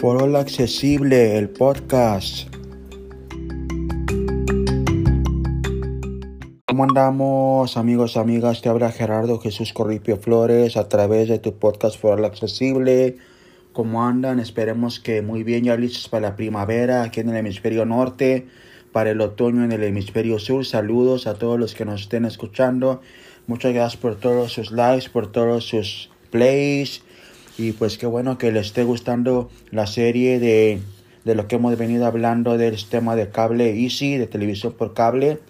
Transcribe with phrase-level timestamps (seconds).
[0.00, 2.48] Foro Accesible, el podcast.
[6.66, 8.62] ¿Cómo andamos, amigos, amigas?
[8.62, 13.16] Te habla Gerardo Jesús Corripio Flores a través de tu podcast Foro Accesible.
[13.72, 14.38] ¿Cómo andan?
[14.38, 18.46] Esperemos que muy bien, ya listos para la primavera aquí en el hemisferio norte,
[18.92, 20.64] para el otoño en el hemisferio sur.
[20.64, 23.00] Saludos a todos los que nos estén escuchando.
[23.48, 27.02] Muchas gracias por todos sus likes, por todos sus plays
[27.58, 30.80] y pues qué bueno que les esté gustando la serie de,
[31.24, 35.40] de lo que hemos venido hablando del sistema de cable Easy, de televisión por cable.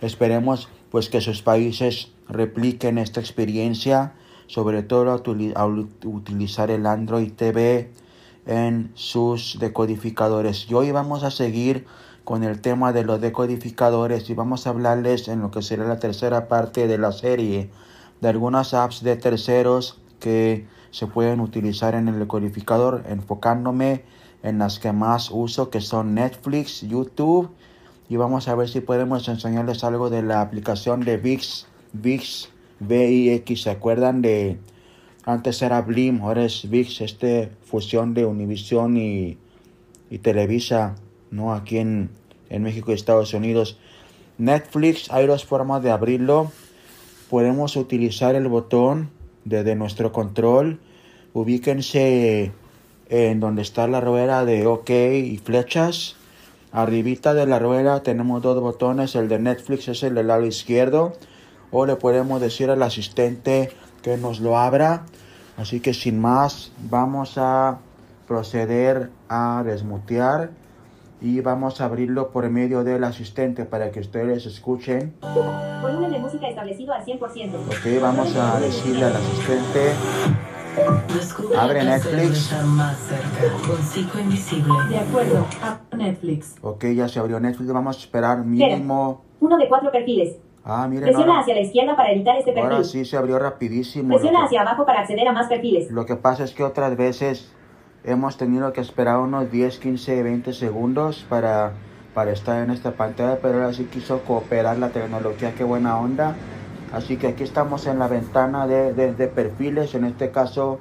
[0.00, 4.14] Esperemos pues que sus países repliquen esta experiencia,
[4.46, 5.12] sobre todo
[5.56, 7.90] al utilizar el Android TV
[8.46, 10.70] en sus decodificadores.
[10.70, 11.84] Y hoy vamos a seguir
[12.22, 15.98] con el tema de los decodificadores y vamos a hablarles en lo que será la
[15.98, 17.70] tercera parte de la serie
[18.20, 24.04] de algunas apps de terceros que se pueden utilizar en el decodificador enfocándome
[24.42, 27.50] en las que más uso que son Netflix, YouTube
[28.08, 32.48] y vamos a ver si podemos enseñarles algo de la aplicación de VIX, VIX,
[32.80, 34.58] VIX, ¿se acuerdan de
[35.24, 39.38] antes era Blim, ahora es VIX, este fusión de Univision y,
[40.08, 40.94] y Televisa,
[41.32, 41.52] ¿no?
[41.52, 42.10] Aquí en,
[42.48, 43.76] en México y Estados Unidos.
[44.38, 46.52] Netflix, hay dos formas de abrirlo.
[47.28, 49.10] Podemos utilizar el botón
[49.46, 50.80] desde nuestro control
[51.32, 52.52] ubíquense
[53.08, 56.16] en donde está la rueda de OK y flechas.
[56.72, 61.14] Arribita de la rueda tenemos dos botones, el de Netflix es el del lado izquierdo.
[61.70, 63.70] O le podemos decir al asistente
[64.02, 65.06] que nos lo abra.
[65.56, 67.78] Así que sin más, vamos a
[68.26, 70.50] proceder a desmutear
[71.26, 75.14] y vamos a abrirlo por medio del asistente para que ustedes escuchen.
[75.82, 77.18] Volumen de música establecido al 100%.
[77.18, 79.90] Ok, vamos a decirle al asistente
[81.58, 82.50] Abre Netflix.
[84.88, 86.54] De acuerdo, a Netflix.
[86.62, 87.72] Ok, ya se abrió Netflix.
[87.72, 89.24] Vamos a esperar mínimo.
[89.40, 90.36] Uno de cuatro perfiles.
[90.64, 91.04] Ah, miren.
[91.04, 92.70] Presiona hacia la izquierda para editar este perfil.
[92.70, 94.10] Ahora sí se abrió rapidísimo.
[94.10, 95.90] Presiona hacia abajo para acceder a más perfiles.
[95.90, 97.52] Lo que pasa es que otras veces
[98.06, 101.72] hemos tenido que esperar unos 10, 15, 20 segundos para,
[102.14, 105.54] para estar en esta pantalla, pero ahora sí quiso cooperar la tecnología.
[105.54, 106.36] Qué buena onda.
[106.92, 109.94] Así que aquí estamos en la ventana de, de, perfiles.
[109.94, 110.78] En este caso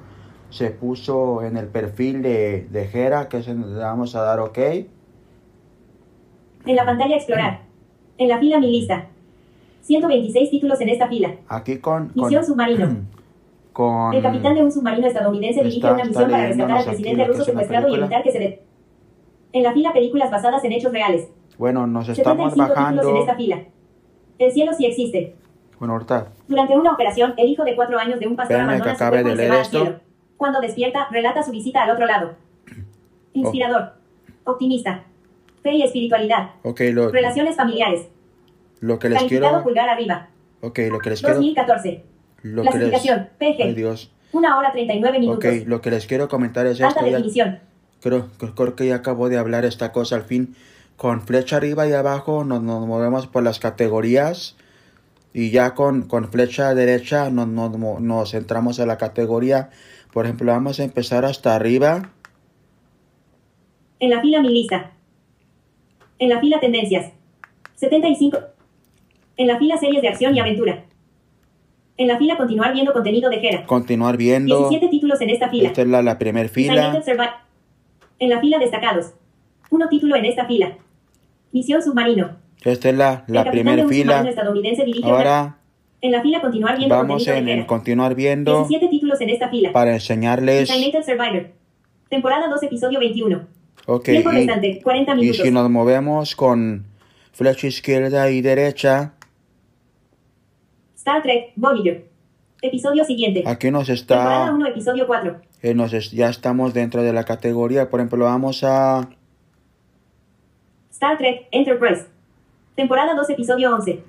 [0.52, 4.58] se puso en el perfil de, de Jera, que es le vamos a dar OK.
[4.58, 7.62] En la pantalla explorar.
[8.18, 9.08] En la fila mi lista.
[9.82, 11.36] 126 títulos en esta fila.
[11.48, 12.12] Aquí con...
[12.16, 12.98] Misión submarino.
[13.76, 17.44] Con, el capitán de un submarino estadounidense dirige una misión para rescatar al presidente ruso
[17.44, 18.62] secuestrado y evitar que se le...
[19.52, 21.28] En la fila películas basadas en hechos reales.
[21.58, 23.10] Bueno, nos estamos bajando...
[23.10, 23.64] en esta fila.
[24.40, 25.36] El cielo sí existe.
[25.78, 26.30] Bueno, ahorita.
[26.48, 29.36] Durante una operación, el hijo de cuatro años de un pastor abandona su cuerpo y
[29.36, 30.00] se va al cielo.
[30.38, 32.36] Cuando despierta, relata su visita al otro lado.
[33.34, 33.92] Inspirador.
[34.46, 35.04] Optimista.
[35.64, 36.52] Fe y espiritualidad.
[36.64, 38.08] Ok, lo, Relaciones familiares.
[38.80, 39.64] Lo que les Calificado quiero...
[39.66, 40.30] pulgar arriba.
[40.62, 41.36] Ok, lo que les quiero...
[41.36, 42.15] 2014.
[42.46, 43.28] Lo Clasificación.
[43.40, 43.56] les...
[43.56, 43.64] PG.
[43.64, 44.12] Ay, Dios.
[44.32, 45.44] Una hora 39 minutos.
[45.46, 47.06] Ok, lo que les quiero comentar es Alta esto.
[47.10, 47.60] ya- definición.
[48.02, 50.56] Creo, creo que ya acabo de hablar esta cosa al fin.
[50.96, 54.56] Con flecha arriba y abajo nos, nos movemos por las categorías.
[55.34, 59.70] Y ya con, con flecha derecha nos, nos, nos entramos a la categoría.
[60.14, 62.12] Por ejemplo, vamos a empezar hasta arriba.
[64.00, 64.92] En la fila mi lista.
[66.20, 67.12] En la fila tendencias.
[67.76, 68.38] 75.
[69.38, 70.86] En la fila series de acción y aventura.
[71.98, 73.66] En la fila continuar viendo contenido de Jera.
[73.66, 74.58] Continuar viendo.
[74.70, 75.70] 17 títulos en esta fila.
[75.70, 77.02] Esta es la, la primera fila.
[78.20, 79.14] En la fila destacados.
[79.70, 80.78] Uno título en esta fila.
[81.52, 82.32] Misión submarino.
[82.64, 84.28] Esta es la, la primera fila.
[84.28, 85.58] estadounidense dirige Ahora
[86.02, 87.68] En la fila continuar viendo vamos en Jera.
[87.68, 89.72] continuar viendo 17 títulos en esta fila.
[89.72, 90.68] para enseñarles.
[90.70, 91.52] Survivor.
[92.10, 93.42] Temporada 2, episodio 21.
[93.88, 95.42] Ok, Tiempo y, restante, 40 y minutos.
[95.46, 96.86] si nos movemos con
[97.34, 99.14] flecha izquierda y derecha,
[101.06, 102.10] Star Trek, Voyager.
[102.64, 103.44] Episodio siguiente.
[103.46, 104.54] aquí nos Temporada está.
[104.56, 105.40] 1, episodio 4.
[105.62, 107.92] eh, nos es- ya estamos dentro de la categoría.
[107.92, 109.08] Por ejemplo, vamos a.
[110.90, 112.06] Star Trek, Enterprise.
[112.76, 114.04] Temporada 2, episodio 11.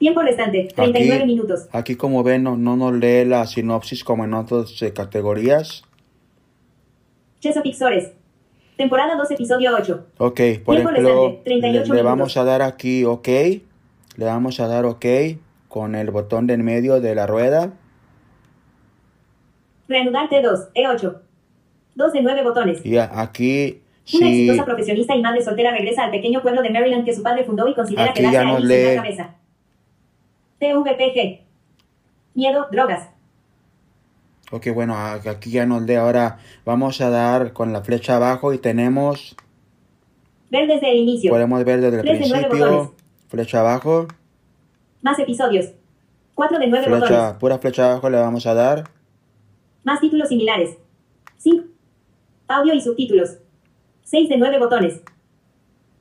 [0.00, 1.68] Tiempo restante, 39 Aquí, minutos.
[1.70, 5.84] aquí como ven, no, no nos lee la sinopsis como en otras eh, categorías.
[7.38, 8.14] Chesapeake.
[8.76, 10.06] Temporada 2, episodio 8.
[10.18, 10.92] Ok, por Tiempo ejemplo,
[11.28, 13.28] restante, 38 le, le vamos a dar aquí OK.
[13.28, 15.06] Le vamos a dar OK
[15.72, 17.72] con el botón de en medio de la rueda.
[19.88, 21.16] Reanudar T2, E8.
[21.94, 22.84] 2 de 9 botones.
[22.84, 23.80] Y aquí,
[24.12, 27.44] Una exitosa profesionista y madre soltera regresa al pequeño pueblo de Maryland que su padre
[27.44, 28.84] fundó y considera Aquí quedarse ya nos lee.
[28.96, 29.34] la cabeza.
[30.58, 31.40] TVPG.
[32.34, 33.08] Miedo, drogas.
[34.50, 35.94] Ok, bueno, aquí ya nos lee.
[35.94, 36.36] Ahora
[36.66, 39.36] vamos a dar con la flecha abajo y tenemos,
[40.50, 41.30] Ver desde el inicio.
[41.30, 42.94] podemos ver desde el Tres nueve principio,
[43.28, 44.06] flecha abajo,
[45.02, 45.72] Más episodios.
[46.34, 47.08] 4 de 9 botones.
[47.08, 48.84] flecha, pura flecha abajo le vamos a dar.
[49.84, 50.78] Más títulos similares.
[51.38, 51.64] 5.
[52.48, 53.38] Audio y subtítulos.
[54.04, 55.00] 6 de 9 botones.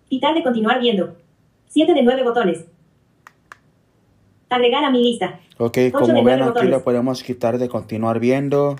[0.08, 1.16] Quitar de continuar viendo.
[1.70, 2.66] 7 de 9 botones.
[4.50, 5.40] Agregar a mi lista.
[5.58, 6.70] Ok, como ven aquí botones.
[6.70, 8.76] lo podemos quitar de continuar viendo.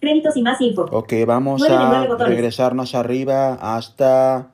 [0.00, 0.86] Créditos y más info.
[0.90, 2.28] Ok, vamos a botones.
[2.28, 4.52] regresarnos arriba hasta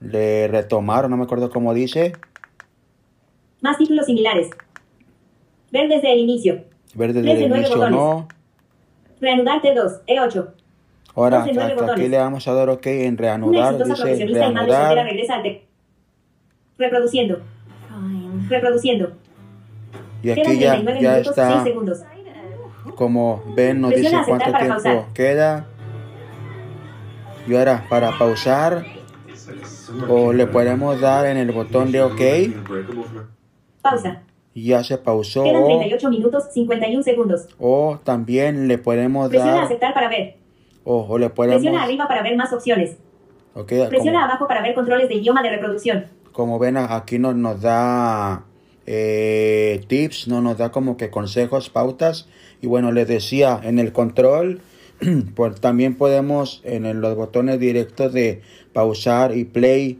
[0.00, 2.12] de retomar, no me acuerdo cómo dice.
[3.60, 4.50] Más títulos similares.
[5.70, 6.64] Ver desde el inicio.
[6.94, 7.98] Ver desde Tres de el nueve inicio botones.
[7.98, 8.28] no.
[9.20, 10.00] Reanudar T2.
[10.06, 10.48] E8.
[11.14, 12.10] Ahora hasta aquí botones.
[12.10, 13.74] le vamos a dar ok en Una reanudar.
[13.74, 14.94] exitosa Dice reanudar.
[15.04, 15.42] regresa.
[16.78, 17.40] Reproduciendo.
[17.88, 18.48] Fine.
[18.48, 19.12] Reproduciendo.
[20.22, 21.64] Y Quedan aquí ya, 39 ya minutos 6 está.
[21.64, 22.02] segundos.
[22.94, 25.04] Como ven, nos Presiona dice cuánto tiempo pausar.
[25.14, 25.66] queda.
[27.46, 28.84] Y ahora, para pausar,
[30.08, 32.20] o le podemos dar en el botón de OK.
[33.90, 34.22] Pausa.
[34.54, 35.44] Ya se pausó.
[35.44, 37.48] Quedan O, 38 minutos 51 segundos.
[37.58, 39.64] o también le podemos Presiona dar.
[39.64, 40.36] aceptar para ver.
[40.84, 41.56] O, o le podemos.
[41.62, 42.96] Presiona arriba para ver más opciones.
[43.66, 46.06] Presiona como, abajo para ver controles de idioma de reproducción.
[46.32, 48.44] como ven, aquí nos, nos da
[48.86, 52.28] eh, tips, no nos da como que consejos, pautas.
[52.60, 54.60] Y bueno, les decía, en el control,
[55.34, 58.42] pues también podemos, en los botones directos de
[58.72, 59.98] pausar y play,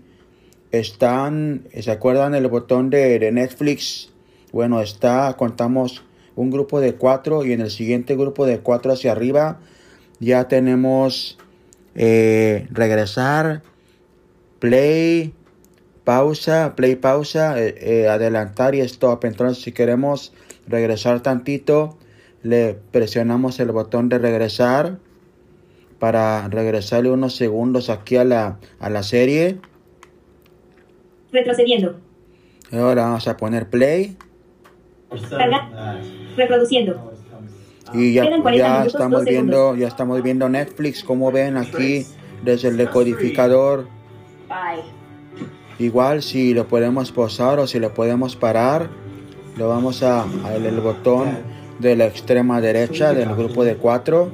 [0.73, 4.11] están, ¿se acuerdan el botón de, Netflix?
[4.53, 6.05] Bueno, está, contamos
[6.37, 9.61] un grupo de cuatro y en el siguiente grupo de cuatro hacia arriba
[10.21, 11.39] ya tenemos
[11.95, 13.63] eh, regresar,
[14.59, 15.33] play,
[16.05, 19.25] pausa, play, pausa, eh, eh, adelantar y stop.
[19.25, 20.33] Entonces, si queremos
[20.67, 21.99] regresar tantito,
[22.43, 24.99] le presionamos el botón de regresar
[25.99, 29.59] para regresarle unos segundos aquí a la, a la serie.
[31.33, 32.01] Retrocediendo.
[32.73, 34.17] Ahora vamos a poner play
[35.31, 36.01] Carga.
[36.37, 37.13] Reproduciendo.
[37.95, 41.03] y ya, Quedan 40 ya estamos viendo, ya estamos viendo Netflix.
[41.03, 42.07] Como ven aquí
[42.43, 43.89] desde el decodificador.
[45.79, 48.89] Igual si lo podemos pausar o si lo podemos parar,
[49.57, 51.39] le vamos a, a el, el botón
[51.79, 54.31] de la extrema derecha del grupo de cuatro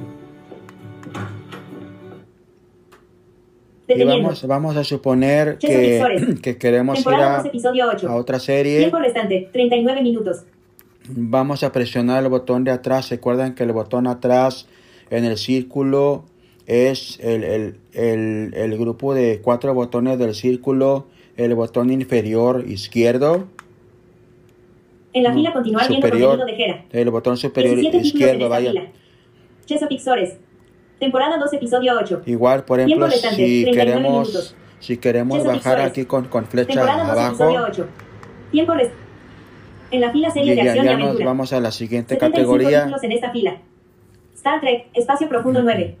[3.87, 8.09] y vamos, vamos a suponer que, que queremos ir Temporada a, 2, episodio 8.
[8.09, 8.79] a otra serie.
[8.79, 10.43] Tiempo restante, 39 minutos.
[11.09, 13.09] Vamos a presionar el botón de atrás.
[13.09, 14.67] Recuerden que el botón atrás
[15.11, 16.25] en el círculo
[16.65, 21.05] es el, el, el, el grupo de cuatro botones del círculo,
[21.37, 23.47] el botón inferior izquierdo.
[25.13, 26.37] En la fila continuar viendo superior.
[26.39, 26.85] contenido de Jera.
[26.91, 28.91] El botón superior 17 títulos en izquierdo, vaya.
[30.03, 30.37] Sores.
[30.99, 32.21] Temporada 2, episodio 8.
[32.25, 35.91] Igual, por ejemplo, restante, si 39 queremos, si queremos Chesapeake bajar Sores.
[35.91, 37.87] aquí con, con flecha Temporada 2, episodio abajo, 8.
[38.51, 38.73] Tiempo.
[39.91, 41.25] En la fila y serie de ya, acción y ya nos aventura.
[41.25, 42.97] vamos a la siguiente 75 categoría.
[43.01, 43.57] en esta fila.
[44.35, 45.97] Star Trek, Espacio Profundo 9.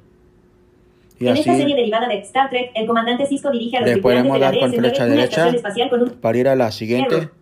[1.19, 3.93] Y en esta serie derivada de Star Trek, el comandante Cisco dirige a los Le
[3.93, 5.27] tripulantes podemos de la con DS-9 flecha una derecha.
[5.27, 7.15] estación espacial con un para ir a la siguiente.
[7.15, 7.33] Error.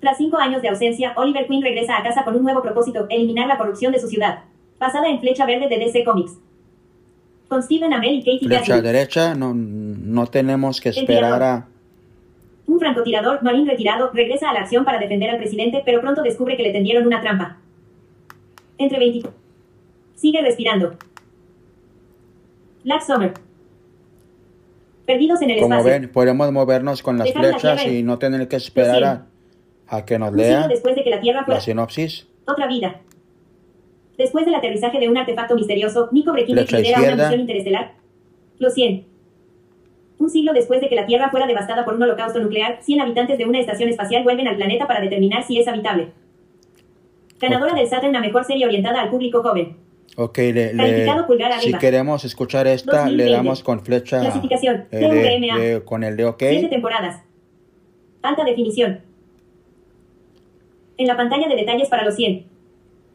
[0.00, 3.46] Tras cinco años de ausencia, Oliver Queen regresa a casa con un nuevo propósito, eliminar
[3.48, 4.40] la corrupción de su ciudad.
[4.78, 6.38] Basada en Flecha Verde de DC Comics.
[7.48, 8.82] Con Stephen Amell y Katie Flecha Gatlin.
[8.82, 11.68] derecha, no, no tenemos que esperar a...
[12.66, 16.56] Un francotirador, marín retirado, regresa a la acción para defender al presidente, pero pronto descubre
[16.56, 17.58] que le tendieron una trampa.
[18.78, 19.28] Entre 20.
[20.16, 20.96] Sigue respirando.
[22.82, 23.34] Black Summer.
[25.06, 26.00] Perdidos en el Como espacio.
[26.00, 29.26] ven, podemos movernos con las Dejar la flechas Tierra y no tener que esperar a,
[29.86, 32.26] a que nos Un siglo lea después de que la Tierra fuera la sinopsis.
[32.46, 33.00] otra vida.
[34.18, 37.92] Después del aterrizaje de un artefacto misterioso, Nico Flecha lidera una misión interestelar.
[38.58, 39.04] Los 100.
[40.18, 43.36] Un siglo después de que la Tierra fuera devastada por un holocausto nuclear, 100 habitantes
[43.36, 46.08] de una estación espacial vuelven al planeta para determinar si es habitable.
[47.38, 49.76] Ganadora del Saturn a mejor serie orientada al público joven.
[50.16, 51.06] Ok, le, le-
[51.60, 53.24] si queremos escuchar esta, 2020.
[53.24, 56.38] le damos con flecha Clasificación, eh, con el de OK.
[56.48, 57.22] 7 temporadas.
[58.22, 59.00] Alta definición.
[60.96, 62.46] En la pantalla de detalles para los 100.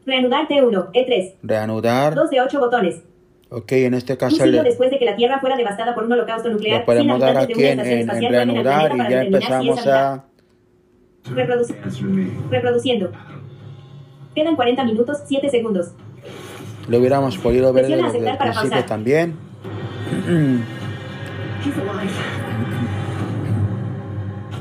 [0.06, 1.34] Reanudar T1, E3.
[1.42, 2.14] Reanudar.
[2.14, 3.02] 2 de 8 botones.
[3.50, 6.04] Ok, en este Un caso siglo le, después de que la Tierra fuera devastada por
[6.04, 9.26] un holocausto nuclear, le podemos 100 dar aquí en, en- en reanudar y ya si
[9.26, 9.92] empezamos habitable.
[9.92, 10.24] a...
[11.24, 13.12] Reproduc- reproduciendo.
[14.34, 15.92] Quedan 40 minutos, 7 segundos.
[16.88, 18.86] Lo hubiéramos podido ver Presiona desde, el principio pausar.
[18.86, 19.36] también.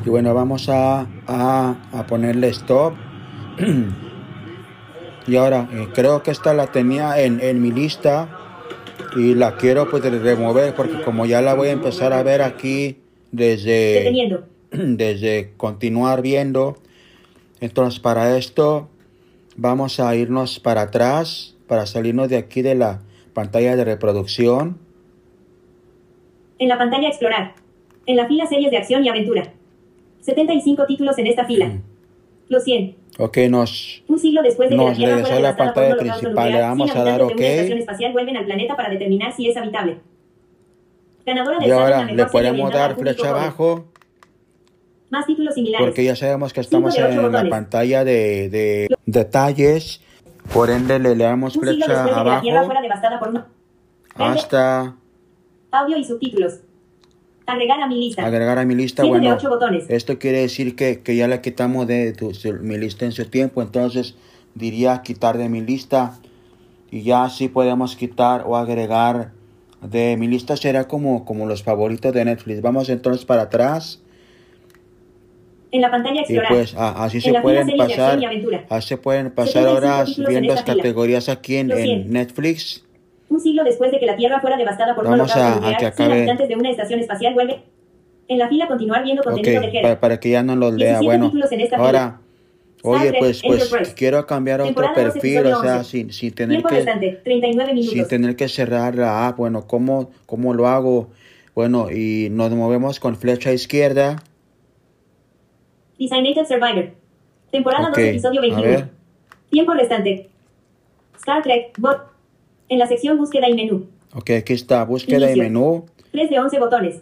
[0.06, 2.94] Y bueno, vamos a, a, a ponerle stop.
[5.32, 8.38] Y ahora, eh, creo que esta la tenía en, en mi lista
[9.16, 12.98] y la quiero pues remover porque como ya la voy a empezar a ver aquí
[13.32, 14.12] desde,
[14.72, 16.80] desde continuar viendo,
[17.62, 18.90] entonces para esto
[19.56, 23.00] vamos a irnos para atrás, para salirnos de aquí de la
[23.34, 24.80] pantalla de reproducción.
[26.60, 27.56] En la pantalla explorar.
[28.06, 29.54] En la fila series de acción y aventura.
[30.20, 31.80] 75 títulos en esta fila.
[32.50, 33.01] Los 100.
[33.24, 36.52] Ok, nos, Un siglo después de que la Nos Tierra regresó la pantalla principal.
[36.52, 37.40] Le vamos 100 a dar de una OK.
[37.42, 39.98] espacial vuelven al planeta para determinar si es habitable.
[41.24, 43.86] Ganadora del y ahora le podemos dar flecha abajo
[45.12, 45.86] Más títulos similares.
[45.88, 47.50] porque ya sabemos que estamos de en ocho la botones.
[47.52, 50.02] pantalla de, de detalles.
[50.52, 53.34] Por ende le le damos flecha después de la abajo fuera devastada por un...
[53.36, 53.46] Verde,
[54.18, 54.96] hasta
[55.72, 56.62] Audio y subtítulos.
[57.46, 58.26] Agregar a mi lista.
[58.26, 59.04] agregar a mi lista.
[59.04, 59.86] Siete de Bueno, ocho botones.
[59.90, 62.32] esto quiere decir que, que ya la quitamos de tu-
[62.62, 63.62] mi lista en su tiempo.
[63.62, 64.16] Entonces
[64.56, 66.20] diría quitar de mi lista
[66.92, 69.32] y ya así podemos quitar o agregar
[69.82, 70.56] de mi lista.
[70.56, 72.62] Será como, como los favoritos de Netflix.
[72.62, 74.02] Vamos entonces para atrás.
[75.74, 76.50] En la pantalla Y explorar.
[76.50, 78.26] pues a- así En se la fila pueden pasar, y
[78.70, 80.76] así se pueden pasar 75 horas viendo las fila.
[80.76, 82.10] categorías aquí en, en 100.
[82.12, 82.84] Netflix.
[83.32, 85.86] Un siglo después de que la Tierra fuera devastada por Vamos a- a que 100
[85.88, 86.14] acabe.
[86.14, 87.62] habitantes de una estación espacial vuelven.
[88.28, 91.00] En la fila continuar viendo contenido de para, para que ya no los lea.
[91.00, 91.32] 17 Bueno,
[91.78, 92.20] ahora,
[92.84, 95.90] oye, pues, pues quiero cambiar otro perfil, o sea, 11.
[95.90, 99.38] sin, sin tener que restante, 39 sin tener que cerrar la app.
[99.38, 101.10] Bueno, ¿cómo, cómo lo hago?
[101.56, 104.22] Bueno, y nos movemos con flecha izquierda.
[105.98, 106.92] Designated Survivor.
[107.52, 108.62] Temporada Ok, 2, episodio a 21.
[108.68, 108.90] ver.
[109.50, 110.30] Tiempo restante.
[111.18, 112.11] Star Trek, bot.
[112.72, 113.86] En la sección búsqueda y menú.
[114.16, 115.86] Ok, aquí está, búsqueda y menú.
[116.14, 116.96] 3 de 11 botones.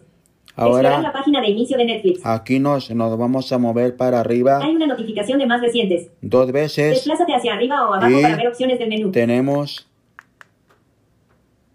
[0.57, 2.25] Explorar la Ahora, página de inicio de Netflix.
[2.25, 6.09] aquí nos, nos vamos a mover para arriba Hay una notificación de más recientes.
[6.21, 6.95] dos veces.
[6.95, 9.11] Desplázate hacia arriba o abajo para ver opciones del menú.
[9.11, 9.87] Tenemos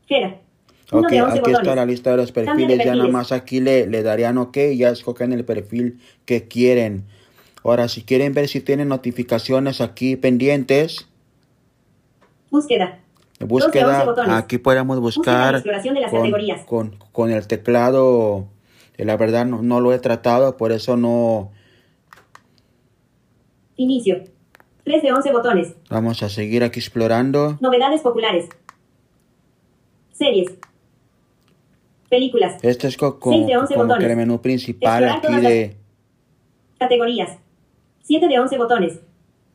[0.07, 0.41] Gera.
[0.91, 2.79] Ok, de 11 aquí está la lista de los Cambio de perfiles.
[2.79, 3.13] Ya nada perfiles.
[3.13, 7.05] más aquí le, le darían OK y ya escogen el perfil que quieren.
[7.63, 11.09] Ahora, si quieren ver si tienen notificaciones aquí pendientes,
[12.51, 12.99] Búsqueda.
[13.41, 14.33] Búsqueda, 11 botones.
[14.35, 14.59] aquí
[14.99, 16.21] y buscar exploración de las con,
[16.67, 18.47] con, con el teclado.
[18.97, 21.51] eh, La verdad no, no lo he tratado, por eso no
[23.77, 24.23] Inicio.
[24.85, 25.75] 3 de 11 botones.
[25.91, 27.57] vamos a seguir aquí explorando.
[27.61, 28.49] Novedades populares.
[30.13, 30.53] Series.
[32.09, 32.59] Películas.
[32.63, 34.11] Este es co- como, Seis de once como que botones.
[34.11, 35.77] el menú principal Explorar aquí de...
[36.79, 37.39] Categorías.
[38.03, 39.01] 7 de 11 botones.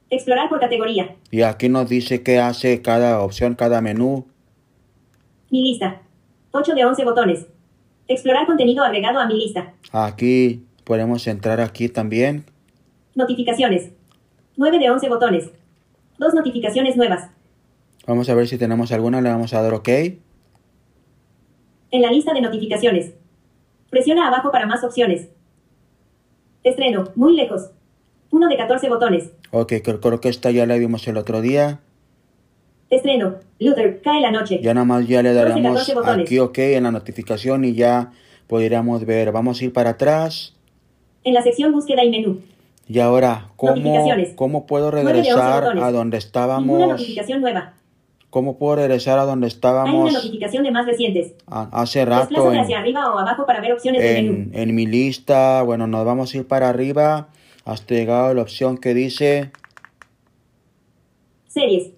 [0.09, 1.15] Explorar por categoría.
[1.31, 4.25] Y aquí nos dice qué hace cada opción, cada menú.
[5.51, 6.01] Mi lista.
[6.51, 7.45] 8 de 11 botones.
[8.07, 9.73] Explorar contenido agregado a mi lista.
[9.91, 12.45] Aquí podemos entrar aquí también.
[13.13, 13.91] Notificaciones.
[14.57, 15.51] 9 de 11 botones.
[16.17, 17.29] Dos notificaciones nuevas.
[18.07, 19.89] Vamos a ver si tenemos alguna, le vamos a dar OK.
[21.91, 23.13] En la lista de notificaciones.
[23.91, 25.29] Presiona abajo para más opciones.
[26.63, 27.05] Estreno.
[27.15, 27.69] Muy lejos.
[28.31, 29.29] 1 de 14 botones.
[29.51, 31.79] Ok, creo, que esta ya la vimos el otro día.
[32.89, 33.35] Estreno.
[33.59, 34.01] Luther.
[34.01, 34.59] Cae la noche.
[34.61, 36.25] Ya nada más ya le 12, daremos 14 botones.
[36.25, 38.11] aquí OK en la notificación y ya
[38.47, 39.31] podríamos ver.
[39.31, 40.55] Vamos a ir para atrás.
[41.23, 42.39] En la sección búsqueda y menú.
[42.87, 46.79] Y ahora, ¿cómo, cómo puedo de regresar a donde estábamos?
[46.89, 47.73] notificación nueva.
[48.31, 51.33] ¿Cómo puedo regresar a donde Hay una estábamos notificación de más recientes.
[51.47, 54.49] a- hace rato en, hacia arriba o abajo para ver opciones del menú.
[54.53, 55.61] en, en mi lista?
[55.63, 57.29] Bueno, nos vamos a ir para arriba
[57.71, 59.51] hasta llegar a la opción que dice
[61.47, 61.91] Series.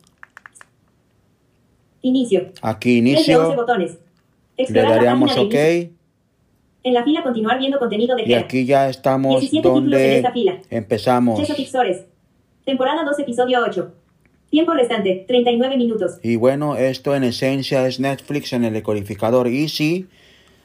[2.01, 2.51] Inicio.
[2.61, 3.55] aquí 3 de 11 inicio.
[3.55, 3.97] botones.
[4.57, 5.37] Le daríamos.
[5.37, 5.53] OK.
[6.83, 8.43] En la fila continuar viendo contenido de Y Her.
[8.43, 10.59] aquí ya estamos 17 títulos en donde esta fila.
[10.69, 11.39] empezamos.
[12.65, 13.93] Temporada 2, episodio 8.
[14.49, 16.19] Tiempo restante, 39 minutos.
[16.23, 20.07] Y bueno, esto en esencia es Netflix en el decodificador Easy.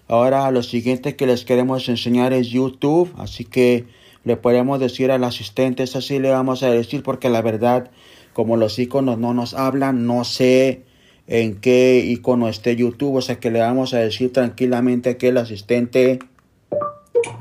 [0.08, 3.12] Ahora lo siguiente que les queremos enseñar es YouTube.
[3.18, 3.84] Así que
[4.26, 7.92] le podemos decir al asistente, eso sí le vamos a decir porque la verdad,
[8.33, 10.83] como los iconos no nos hablan, no sé
[11.28, 13.14] en qué icono esté YouTube.
[13.14, 16.18] O sea que le vamos a decir tranquilamente que el asistente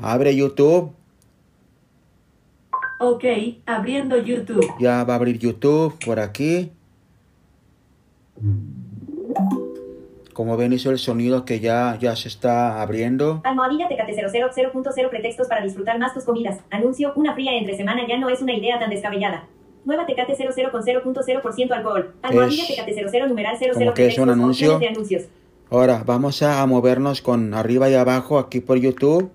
[0.00, 0.92] abre YouTube.
[3.00, 3.24] Ok,
[3.66, 4.64] abriendo YouTube.
[4.78, 6.70] Ya va a abrir YouTube por aquí.
[10.36, 13.40] Como ven hizo el sonido que ya, ya se está abriendo.
[13.42, 16.58] Almohadilla Tecate 000.0 pretextos para disfrutar más tus comidas.
[16.68, 19.48] Anuncio, una fría entre semana ya no es una idea tan descabellada.
[19.86, 22.14] Nueva Tecate 00 con 0.0% alcohol.
[22.20, 24.78] Almohadilla Es Tecate 00 numeral 00 como que es un anuncio.
[24.78, 25.24] de anuncios.
[25.70, 29.30] Ahora vamos a, a movernos con arriba y abajo aquí por YouTube.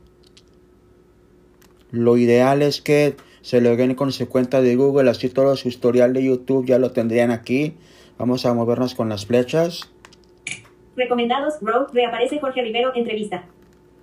[1.90, 6.14] Lo ideal es que se loguen con su cuenta de Google, así todo su historial
[6.14, 7.74] de YouTube ya lo tendrían aquí.
[8.20, 9.90] Vamos a movernos con las flechas.
[10.96, 13.44] Recomendados, Row, reaparece Jorge Rivero, entrevista.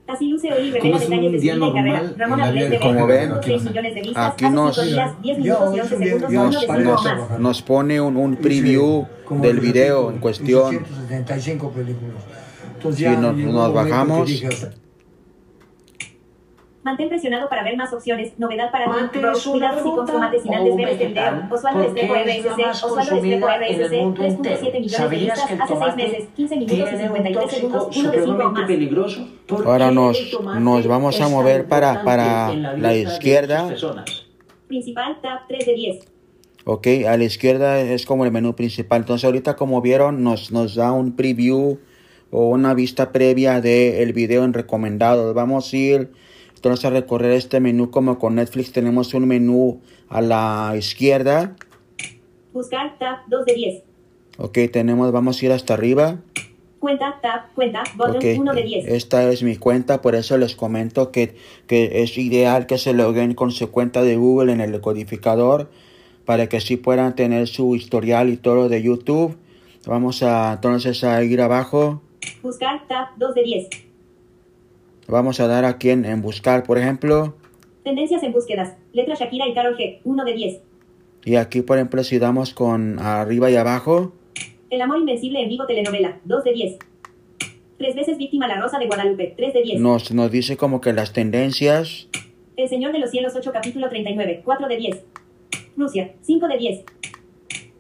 [0.06, 2.12] Así luce hoy ¿Cómo revela detalles de su vida y carrera.
[2.16, 5.74] Ramón de Como ven, 6 millones de vistas, aquí nos- cinco días, 10 Yo, minutos
[5.74, 7.12] y es 11 un día- segundos, yo uno de Nos, parece cinco nos- más.
[7.14, 7.40] trabajar.
[7.40, 10.70] nos pone un, un preview del de video en cuestión.
[10.70, 12.24] 175 películas.
[12.76, 14.30] Entonces Sí, ya nos- bajamos.
[16.84, 18.38] Mantén presionado para ver más opciones.
[18.38, 18.90] Novedad para ti.
[18.90, 21.42] Mate Row, es una cuidado si fruta consumates sin antes ver este video.
[21.50, 22.84] Osvaldo porque Restrepo es la RSC.
[22.84, 23.96] Osvaldo el RSC.
[23.96, 24.58] mundo 3.7 entero.
[24.60, 26.28] millones de ¿Sabías vistas hace 6 tomate meses.
[26.36, 28.76] 15 minutos y tiene un 53 segundos, tóxico uno de 5 supremamente
[29.50, 29.66] más.
[29.66, 33.68] Ahora nos, nos vamos a mover para, para la de muchas izquierda.
[34.68, 36.08] Principal, tab 3 de 10.
[36.64, 39.00] Ok, a la izquierda es como el menú principal.
[39.00, 41.78] Entonces ahorita como vieron nos, nos da un preview
[42.30, 45.34] o una vista previa del video en recomendados.
[45.34, 46.10] Vamos a ir
[46.58, 48.72] entonces a recorrer este menú como con Netflix.
[48.72, 51.54] Tenemos un menú a la izquierda.
[52.52, 53.82] Buscar, tab 2 de 10.
[54.38, 56.18] Ok, tenemos, vamos a ir hasta arriba.
[56.80, 58.88] Cuenta, tab, cuenta, botón Ok, 1 de 10.
[58.88, 61.36] esta es mi cuenta, por eso les comento que,
[61.68, 65.70] que es ideal que se loguen con su cuenta de Google en el codificador
[66.24, 69.36] para que así puedan tener su historial y todo de YouTube.
[69.86, 72.02] Vamos a entonces a ir abajo.
[72.42, 73.87] Buscar, tab 2 de 10.
[75.08, 77.34] Vamos a dar aquí en, en buscar, por ejemplo.
[77.82, 78.76] Tendencias en búsquedas.
[78.92, 80.00] Letra Shakira y Carol G.
[80.04, 80.60] 1 de 10.
[81.24, 84.12] Y aquí, por ejemplo, si damos con arriba y abajo,
[84.70, 86.20] El amor invencible en vivo telenovela.
[86.24, 86.78] 2 de 10.
[87.78, 89.32] Tres veces víctima La Rosa de Guadalupe.
[89.36, 89.80] 3 de 10.
[89.80, 92.08] nos, nos dice como que las tendencias.
[92.56, 94.42] El Señor de los Cielos 8 capítulo 39.
[94.44, 95.04] 4 de 10.
[95.76, 96.12] Rusia.
[96.22, 96.84] 5 de 10.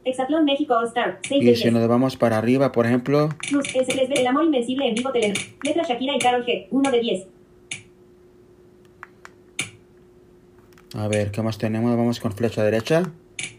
[0.08, 1.18] Hexatlón México All Star.
[1.22, 1.74] 6 de Y si 10.
[1.74, 3.28] nos vamos para arriba, por ejemplo,
[3.72, 5.44] tres ve- el amor invencible en vivo telenovela.
[5.62, 6.66] Letra Shakira y Carol G.
[6.70, 7.26] 1 de 10.
[10.94, 11.96] a ver, ¿qué más tenemos?
[11.96, 13.10] Vamos con flecha derecha.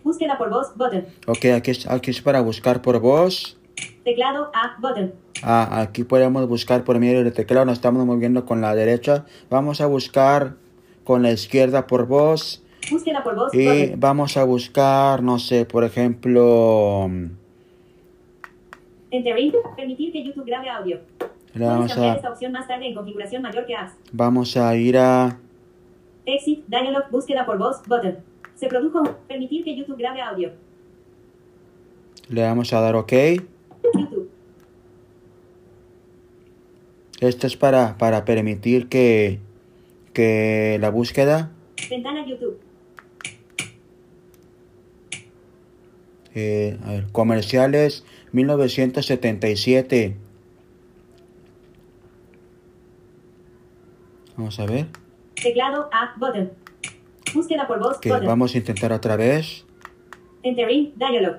[0.04, 0.76] Búsqueda por voz.
[0.76, 1.06] Button.
[1.28, 3.58] Ok, aquí es, aquí es para buscar por voz.
[4.04, 4.76] Teclado A.
[4.82, 5.14] Button.
[5.44, 9.26] Ah, aquí podemos buscar por medio del teclado, nos estamos moviendo con la derecha.
[9.50, 10.56] Vamos a buscar
[11.04, 12.64] con la izquierda por voz.
[13.24, 13.54] Por voz.
[13.54, 17.10] Y vamos a buscar, no sé, por ejemplo,
[19.12, 19.54] Entering.
[19.76, 21.00] Permitir que YouTube grabe audio.
[21.56, 23.94] vamos a, esta opción más tarde en configuración mayor que apps.
[24.12, 25.38] vamos a ir a,
[26.26, 28.18] Exit, Dialog, búsqueda por voz, button.
[28.56, 30.52] Se produjo permitir que YouTube grabe audio.
[32.30, 33.14] le vamos a dar OK.
[33.94, 34.30] YouTube.
[37.20, 39.40] Esto es para, para permitir que,
[40.14, 41.52] que la búsqueda,
[41.90, 42.60] Ventana YouTube.
[46.36, 50.16] Eh, a ver, comerciales 1977.
[54.38, 54.88] Vamos a ver.
[55.42, 56.52] Teclado A, button.
[57.34, 58.28] Búsqueda por voz, Que button.
[58.28, 59.66] vamos a intentar otra vez.
[60.44, 61.38] Entering, Dialog.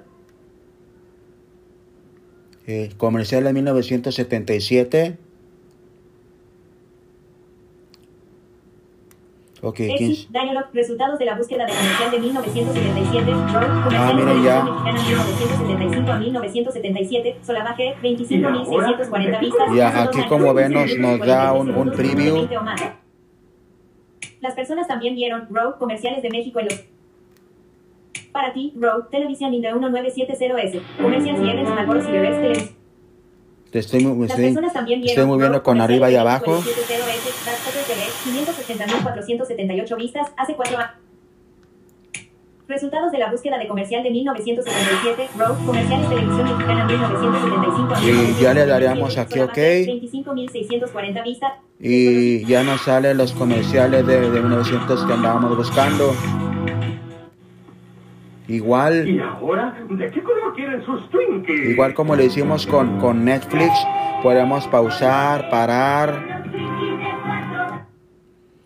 [2.66, 5.18] Eh, comercial de 1977.
[9.62, 9.98] Ok, ¿quién
[10.30, 10.64] Dialog.
[10.72, 13.30] Resultados de la búsqueda de comercial de 1977.
[13.30, 14.62] Roll, comercial Ah, televisión ya.
[14.64, 17.36] mexicana 1975 a 1977.
[17.42, 19.68] Solavaje, 25.640 vistas.
[19.74, 22.34] Ya, aquí como ven, nos- nos da un- un 46 preview.
[22.36, 22.80] 20 o más.
[24.40, 26.84] Las personas también vieron Row comerciales de México en los
[28.32, 30.80] para ti, Row, Televisión India 1970S.
[31.02, 32.74] Comerciales Yearens, Malboros y Bebés Televisión.
[33.72, 34.64] Te estoy, mu- Las estoy,
[35.04, 36.60] estoy moviendo con arriba y abajo.
[38.24, 40.90] 580.478 vistas, hace 4 años.
[42.68, 48.40] Resultados de la búsqueda de comercial de 1977, Row, comerciales televisión mexicana 1975 a Y
[48.40, 50.24] ya le daríamos 1977, aquí, ok.
[50.28, 51.52] 25.640 vistas.
[51.80, 56.14] Y ya nos salen los comerciales de, de 1900 que andábamos buscando.
[58.46, 59.76] Igual, ¿Y ahora?
[59.88, 61.70] ¿De qué color quieren sus Twinkies?
[61.70, 63.70] igual como lo hicimos con, con Netflix,
[64.22, 66.44] podemos pausar, parar.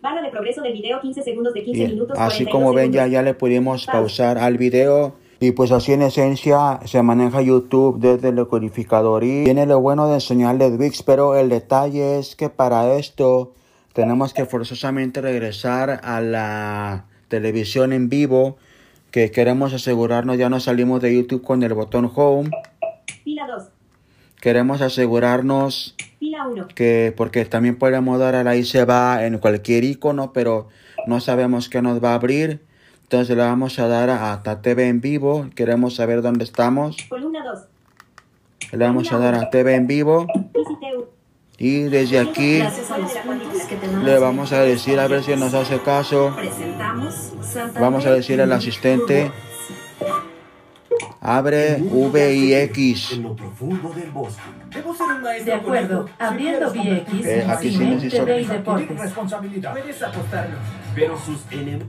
[0.05, 2.19] Barra de progreso del video 15 segundos de 15 Y minutos.
[2.19, 3.11] así 42 como ven, ya, segundos.
[3.11, 5.15] ya le pudimos pausar al video.
[5.39, 9.23] Y pues así en esencia se maneja YouTube desde el codificador.
[9.23, 13.53] Y tiene lo bueno de enseñarles Wix, pero el detalle es que para esto
[13.93, 18.57] tenemos que forzosamente regresar a la televisión en vivo.
[19.09, 22.51] Que queremos asegurarnos, ya no salimos de YouTube con el botón Home.
[23.23, 23.74] Fila 2.
[24.45, 26.67] Queremos asegurarnos Fila 1.
[26.75, 30.67] que porque también podemos dar a la se va en cualquier icono, pero
[31.07, 32.61] no sabemos qué nos va a abrir.
[33.01, 35.49] Entonces le vamos a dar a, a TV en vivo.
[35.55, 36.95] Queremos saber dónde estamos.
[37.09, 37.59] Columna 2.
[38.73, 40.27] Le vamos a dar a TV en vivo.
[41.57, 42.61] Y desde aquí
[44.03, 46.35] le vamos a decir a ver si nos hace caso.
[47.79, 49.31] Vamos a decir al asistente,
[51.27, 53.11] abre VIX.
[53.13, 54.41] En lo profundo del bosque.
[54.69, 58.25] Debo ser un maestro De acuerdo, abriendo VX, Eh, aquí sí necesito-
[58.97, 59.71] responsabilidad.
[59.73, 60.55] Puedes apostarlo.
[60.93, 61.87] Pero sus enemigos.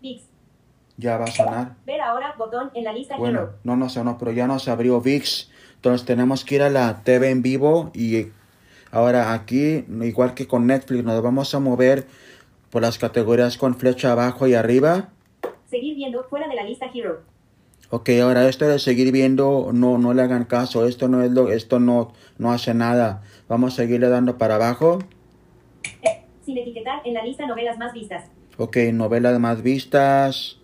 [0.00, 0.22] VIX.
[0.96, 1.74] Ya va a sonar.
[1.84, 3.52] Ver ahora botón en la lista Bueno, Hero.
[3.64, 5.50] no nos sonó, pero ya nos abrió VIX.
[5.74, 8.28] Entonces tenemos que ir a la TV en vivo y
[8.90, 12.06] ahora aquí, igual que con Netflix, nos vamos a mover
[12.70, 15.10] por las categorías con flecha abajo y arriba.
[15.68, 17.20] Seguir viendo fuera de la lista Hero.
[17.90, 21.50] Ok, ahora esto de seguir viendo, no, no le hagan caso, esto no es lo,
[21.52, 23.22] esto no, no hace nada.
[23.48, 24.98] Vamos a seguirle dando para abajo.
[26.44, 28.24] Sin etiquetar en la lista novelas más vistas.
[28.58, 30.58] Ok, novelas más vistas.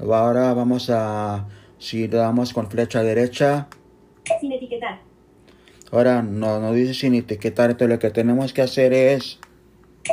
[0.00, 1.46] Ahora vamos a,
[1.78, 3.68] si le damos con flecha derecha,
[4.40, 5.00] Sin etiquetar.
[5.92, 9.38] ahora no, nos dice sin etiquetar, entonces lo que tenemos que hacer es,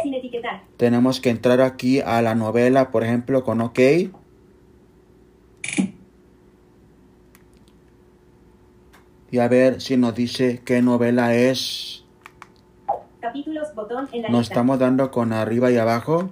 [0.03, 0.61] Sin etiquetar.
[0.77, 3.79] tenemos que entrar aquí a la novela, por ejemplo, con OK.
[9.33, 12.05] Y a ver si nos dice qué novela es.
[13.19, 14.53] Capítulos botón en la Nos lista.
[14.53, 16.29] estamos dando con arriba y abajo.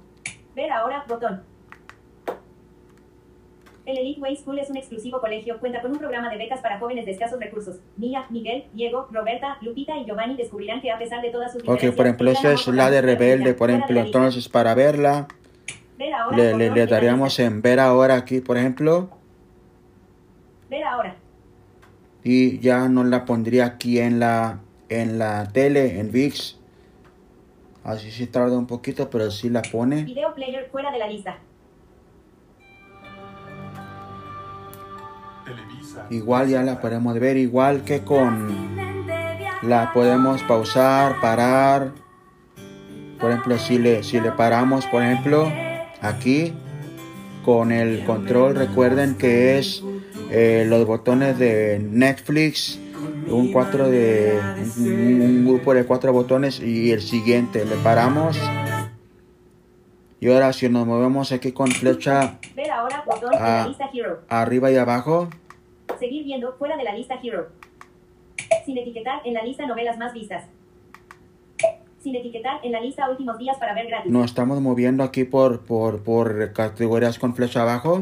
[0.56, 1.42] Ver ahora botón.
[3.88, 6.78] El Elite Way School es un exclusivo colegio, cuenta con un programa de becas para
[6.78, 7.80] jóvenes de escasos recursos.
[7.98, 11.96] Mía, Miguel, Diego, Roberta, Lupita y Giovanni descubrirán que a pesar de todas sus Ok,
[11.96, 14.00] por ejemplo, esta es la de Rebelde, por ejemplo.
[14.00, 15.28] Entonces, para verla,
[15.98, 19.10] Ver ahora le, le, le daríamos en ver ahora aquí, por ejemplo.
[20.70, 21.16] Ver ahora.
[22.24, 26.58] Y ya no la pondría aquí en la, en la tele, en VIX.
[27.84, 30.04] Así sí tarda un poquito, pero sí la pone.
[30.04, 31.40] Video player fuera de la lista.
[36.10, 38.76] Igual ya la podemos ver, igual que con...
[39.64, 41.92] La podemos pausar, parar.
[43.20, 45.52] Por ejemplo, si le, si le paramos, por ejemplo,
[46.02, 46.54] aquí
[47.46, 49.84] con el control, recuerden que es
[50.32, 52.80] eh, los botones de Netflix,
[53.28, 54.40] un cuatro de
[54.78, 58.40] un, un grupo de cuatro botones y el siguiente le paramos.
[60.20, 63.62] Y ahora si nos movemos aquí con flecha Ver ahora botón en Ah.
[63.64, 64.20] la lista Hero.
[64.30, 65.30] arriba y abajo,
[66.00, 67.50] Seguir viendo fuera de la lista Hero.
[68.66, 70.46] Sin etiquetar en la lista novelas más vistas.
[72.02, 74.12] Sin etiquetar en la lista últimos días para ver gratis.
[74.12, 78.02] nos estamos moviendo aquí por, por, por categorías con flecha abajo,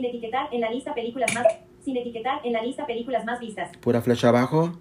[0.00, 1.44] Sin etiquetar en la lista películas más.
[1.84, 3.70] Sin etiquetar en la lista películas más vistas.
[3.82, 4.72] pura flecha abajo.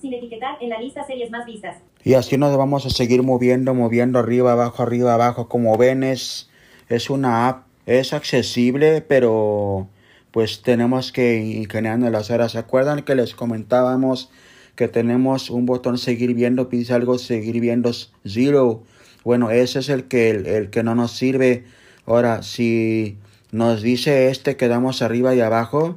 [0.00, 1.78] Sin etiquetar en la lista series más vistas.
[2.04, 5.48] Y así nos vamos a seguir moviendo, moviendo arriba, abajo, arriba, abajo.
[5.48, 6.48] Como ven, es,
[6.88, 9.88] es una app, es accesible, pero
[10.30, 12.52] pues tenemos que ingeniarnos las horas.
[12.52, 14.30] ¿Se acuerdan que les comentábamos
[14.76, 17.90] que tenemos un botón seguir viendo, dice algo seguir viendo
[18.24, 18.84] zero?
[19.24, 21.64] Bueno, ese es el que, el, el que no nos sirve.
[22.06, 23.18] Ahora, si
[23.50, 25.96] nos dice este que damos arriba y abajo,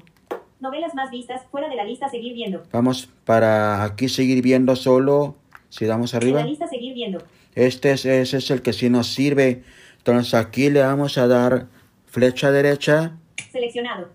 [0.60, 2.62] Novelas más vistas fuera de la lista seguir viendo.
[2.72, 5.36] vamos para aquí seguir viendo solo.
[5.70, 6.42] Si damos En arriba.
[6.42, 7.24] la lista seguir viendo.
[7.56, 9.64] Este es, ese es el que sí nos sirve.
[9.98, 11.68] Entonces aquí le vamos a dar
[12.06, 13.18] flecha derecha.
[13.52, 14.10] Seleccionado.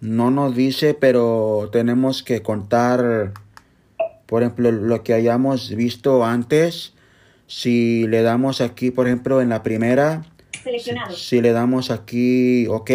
[0.00, 3.32] No nos dice, pero tenemos que contar,
[4.26, 6.94] por ejemplo, lo que hayamos visto antes.
[7.46, 11.14] Si le damos aquí, por ejemplo, en la primera, si, Seleccionado.
[11.14, 12.90] si le damos aquí OK,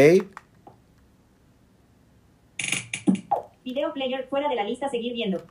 [3.64, 5.42] Video player fuera de la lista seguir viendo.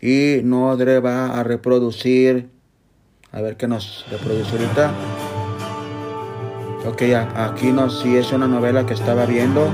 [0.00, 2.50] y no va a reproducir.
[3.32, 4.92] A ver qué nos reproduce ahorita.
[6.86, 7.02] Ok,
[7.34, 9.68] aquí nos, si es una novela que estaba viendo,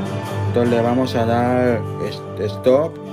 [0.49, 3.04] entonces le vamos a dar este, stop.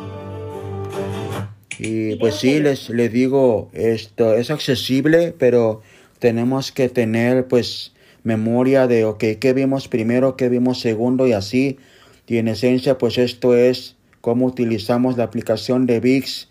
[1.84, 5.82] Y pues sí, les, les digo, esto es accesible, pero
[6.20, 11.80] tenemos que tener pues memoria de, ok, qué vimos primero, qué vimos segundo y así.
[12.28, 16.50] Y en esencia, pues esto es cómo utilizamos la aplicación de VIX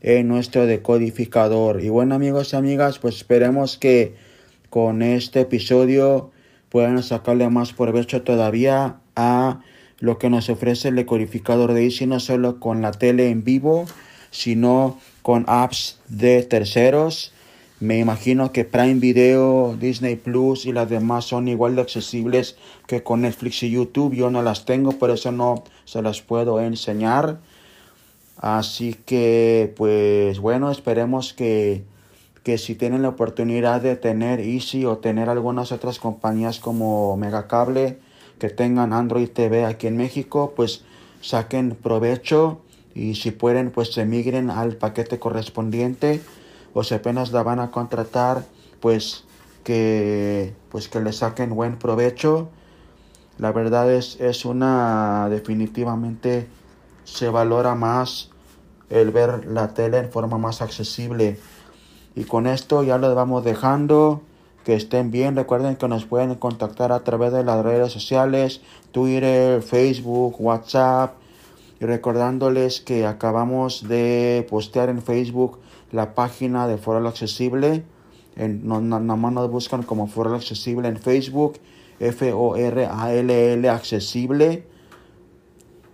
[0.00, 1.80] en nuestro decodificador.
[1.80, 4.16] Y bueno amigos y amigas, pues esperemos que
[4.68, 6.32] con este episodio
[6.70, 9.60] puedan sacarle más provecho todavía a
[10.00, 13.86] lo que nos ofrece el decodificador de Easy, no solo con la tele en vivo,
[14.32, 17.32] sino con apps de terceros.
[17.78, 23.02] Me imagino que Prime Video, Disney Plus y las demás son igual de accesibles que
[23.02, 24.14] con Netflix y YouTube.
[24.14, 27.38] Yo no las tengo, por eso no se las puedo enseñar.
[28.38, 31.84] Así que, pues bueno, esperemos que,
[32.42, 37.98] que si tienen la oportunidad de tener Easy o tener algunas otras compañías como Megacable
[38.38, 40.84] que tengan Android TV aquí en México, pues
[41.20, 42.60] saquen provecho
[42.94, 46.22] y si pueden pues se migren al paquete correspondiente
[46.74, 48.44] o si apenas la van a contratar
[48.80, 49.24] pues
[49.64, 52.48] que pues que le saquen buen provecho.
[53.38, 56.46] La verdad es, es una definitivamente
[57.04, 58.30] se valora más
[58.90, 61.38] el ver la tele en forma más accesible.
[62.14, 64.22] Y con esto ya les vamos dejando.
[64.64, 65.34] Que estén bien.
[65.34, 68.60] Recuerden que nos pueden contactar a través de las redes sociales
[68.92, 71.16] Twitter Facebook WhatsApp
[71.82, 75.58] y recordándoles que acabamos de postear en Facebook
[75.90, 77.82] la página de Foro Accesible.
[78.36, 81.58] En, no, no, nos buscan como Foro Accesible en Facebook.
[81.98, 84.64] F-O-R-A-L-L Accesible.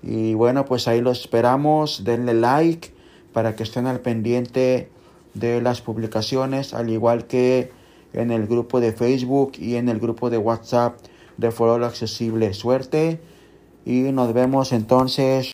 [0.02, 2.04] Y bueno, pues ahí lo esperamos.
[2.04, 2.92] Denle like
[3.32, 4.90] para que estén al pendiente
[5.32, 7.72] de las publicaciones, al igual que
[8.12, 10.98] en el grupo de Facebook y en el grupo de WhatsApp
[11.38, 12.52] de Foro Accesible.
[12.52, 13.22] Suerte
[13.86, 15.52] y nos vemos entonces.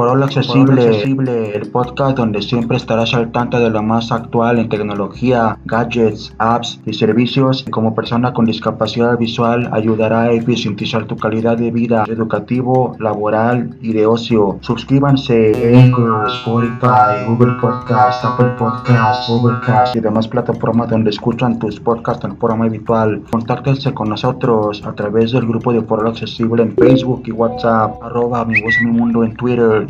[0.00, 4.70] Foro Accesible, Accesible, el podcast donde siempre estarás al tanto de lo más actual en
[4.70, 7.66] tecnología, gadgets, apps y servicios.
[7.70, 13.92] Como persona con discapacidad visual ayudará a eficientizar tu calidad de vida educativo, laboral y
[13.92, 14.56] de ocio.
[14.62, 15.92] Suscríbanse en
[16.28, 22.38] Spotify, Google Podcast, Apple Podcast, Google Cast y demás plataformas donde escuchan tus podcasts en
[22.38, 23.22] forma habitual.
[23.30, 28.46] Contáctense con nosotros a través del grupo de Foro Accesible en Facebook y WhatsApp, arroba
[28.46, 29.89] mi voz mi mundo en Twitter